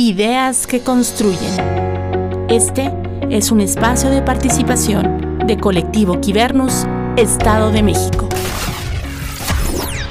Ideas 0.00 0.68
que 0.68 0.78
construyen. 0.78 2.46
Este 2.48 2.92
es 3.30 3.50
un 3.50 3.60
espacio 3.60 4.10
de 4.10 4.22
participación 4.22 5.38
de 5.44 5.56
Colectivo 5.56 6.20
Quibernus, 6.20 6.86
Estado 7.16 7.72
de 7.72 7.82
México. 7.82 8.28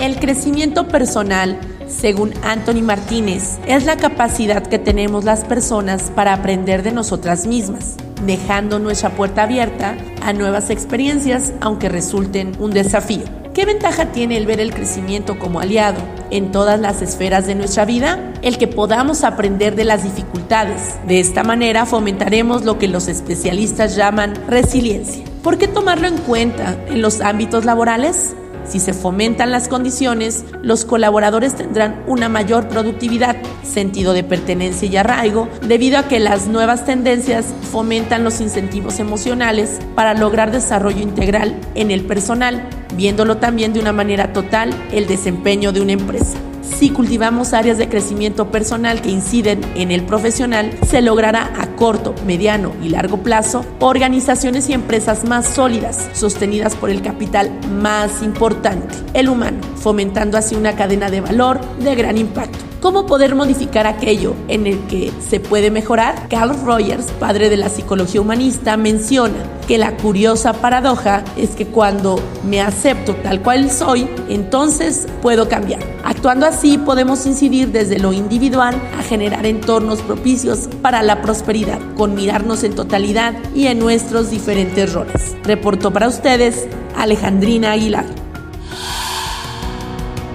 El 0.00 0.16
crecimiento 0.16 0.88
personal, 0.88 1.60
según 1.86 2.32
Anthony 2.44 2.80
Martínez, 2.80 3.58
es 3.66 3.84
la 3.84 3.98
capacidad 3.98 4.66
que 4.66 4.78
tenemos 4.78 5.24
las 5.24 5.44
personas 5.44 6.10
para 6.16 6.32
aprender 6.32 6.82
de 6.82 6.92
nosotras 6.92 7.46
mismas, 7.46 7.98
dejando 8.24 8.78
nuestra 8.78 9.10
puerta 9.10 9.42
abierta 9.42 9.98
a 10.22 10.32
nuevas 10.32 10.70
experiencias, 10.70 11.52
aunque 11.60 11.90
resulten 11.90 12.52
un 12.58 12.70
desafío. 12.70 13.43
¿Qué 13.54 13.66
ventaja 13.66 14.06
tiene 14.06 14.36
el 14.36 14.46
ver 14.46 14.58
el 14.58 14.74
crecimiento 14.74 15.38
como 15.38 15.60
aliado 15.60 15.98
en 16.30 16.50
todas 16.50 16.80
las 16.80 17.02
esferas 17.02 17.46
de 17.46 17.54
nuestra 17.54 17.84
vida? 17.84 18.32
El 18.42 18.58
que 18.58 18.66
podamos 18.66 19.22
aprender 19.22 19.76
de 19.76 19.84
las 19.84 20.02
dificultades. 20.02 20.96
De 21.06 21.20
esta 21.20 21.44
manera 21.44 21.86
fomentaremos 21.86 22.64
lo 22.64 22.80
que 22.80 22.88
los 22.88 23.06
especialistas 23.06 23.94
llaman 23.94 24.34
resiliencia. 24.48 25.24
¿Por 25.44 25.56
qué 25.56 25.68
tomarlo 25.68 26.08
en 26.08 26.18
cuenta 26.18 26.76
en 26.88 27.00
los 27.00 27.20
ámbitos 27.20 27.64
laborales? 27.64 28.34
Si 28.66 28.80
se 28.80 28.92
fomentan 28.92 29.52
las 29.52 29.68
condiciones, 29.68 30.44
los 30.62 30.84
colaboradores 30.84 31.54
tendrán 31.54 32.02
una 32.08 32.28
mayor 32.28 32.66
productividad, 32.66 33.36
sentido 33.62 34.14
de 34.14 34.24
pertenencia 34.24 34.88
y 34.88 34.96
arraigo, 34.96 35.48
debido 35.62 35.98
a 35.98 36.08
que 36.08 36.18
las 36.18 36.48
nuevas 36.48 36.84
tendencias 36.84 37.46
fomentan 37.70 38.24
los 38.24 38.40
incentivos 38.40 38.98
emocionales 38.98 39.78
para 39.94 40.14
lograr 40.14 40.50
desarrollo 40.50 41.02
integral 41.02 41.60
en 41.74 41.90
el 41.90 42.04
personal, 42.04 42.68
viéndolo 42.94 43.38
también 43.38 43.72
de 43.72 43.80
una 43.80 43.92
manera 43.92 44.32
total 44.32 44.74
el 44.92 45.06
desempeño 45.06 45.72
de 45.72 45.80
una 45.80 45.92
empresa. 45.92 46.38
Si 46.62 46.90
cultivamos 46.90 47.52
áreas 47.52 47.78
de 47.78 47.88
crecimiento 47.88 48.50
personal 48.50 49.00
que 49.00 49.08
inciden 49.08 49.60
en 49.76 49.90
el 49.90 50.02
profesional, 50.02 50.76
se 50.86 51.02
logrará 51.02 51.52
a 51.60 51.76
corto, 51.76 52.14
mediano 52.26 52.72
y 52.82 52.88
largo 52.88 53.18
plazo 53.18 53.64
organizaciones 53.78 54.68
y 54.68 54.72
empresas 54.72 55.24
más 55.24 55.46
sólidas, 55.46 56.10
sostenidas 56.14 56.74
por 56.74 56.90
el 56.90 57.00
capital 57.00 57.50
más 57.80 58.22
importante, 58.22 58.94
el 59.14 59.28
humano, 59.28 59.58
fomentando 59.76 60.36
así 60.36 60.56
una 60.56 60.74
cadena 60.74 61.10
de 61.10 61.20
valor 61.20 61.60
de 61.78 61.94
gran 61.94 62.18
impacto. 62.18 62.73
¿Cómo 62.84 63.06
poder 63.06 63.34
modificar 63.34 63.86
aquello 63.86 64.34
en 64.46 64.66
el 64.66 64.78
que 64.88 65.10
se 65.26 65.40
puede 65.40 65.70
mejorar? 65.70 66.28
Carl 66.28 66.54
Rogers, 66.66 67.06
padre 67.12 67.48
de 67.48 67.56
la 67.56 67.70
psicología 67.70 68.20
humanista, 68.20 68.76
menciona 68.76 69.38
que 69.66 69.78
la 69.78 69.96
curiosa 69.96 70.52
paradoja 70.52 71.24
es 71.38 71.56
que 71.56 71.66
cuando 71.66 72.20
me 72.46 72.60
acepto 72.60 73.14
tal 73.14 73.40
cual 73.40 73.70
soy, 73.70 74.06
entonces 74.28 75.06
puedo 75.22 75.48
cambiar. 75.48 75.80
Actuando 76.04 76.44
así 76.44 76.76
podemos 76.76 77.24
incidir 77.24 77.72
desde 77.72 77.98
lo 77.98 78.12
individual 78.12 78.74
a 78.98 79.02
generar 79.02 79.46
entornos 79.46 80.02
propicios 80.02 80.68
para 80.82 81.02
la 81.02 81.22
prosperidad, 81.22 81.80
con 81.96 82.14
mirarnos 82.14 82.64
en 82.64 82.74
totalidad 82.74 83.32
y 83.54 83.68
en 83.68 83.78
nuestros 83.78 84.30
diferentes 84.30 84.92
roles. 84.92 85.34
Reportó 85.42 85.90
para 85.90 86.06
ustedes 86.06 86.68
Alejandrina 86.98 87.72
Aguilar. 87.72 88.04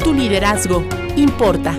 Tu 0.03 0.16
liderazgo 0.16 0.84
importa. 1.16 1.78